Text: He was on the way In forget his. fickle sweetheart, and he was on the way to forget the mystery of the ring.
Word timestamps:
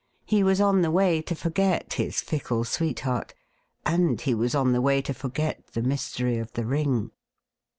He 0.25 0.41
was 0.41 0.59
on 0.59 0.81
the 0.81 0.89
way 0.89 1.17
In 1.19 1.35
forget 1.35 1.93
his. 1.93 2.21
fickle 2.21 2.63
sweetheart, 2.63 3.35
and 3.85 4.19
he 4.19 4.33
was 4.33 4.55
on 4.55 4.71
the 4.73 4.81
way 4.81 4.99
to 4.99 5.13
forget 5.13 5.63
the 5.73 5.83
mystery 5.83 6.39
of 6.39 6.51
the 6.53 6.65
ring. 6.65 7.11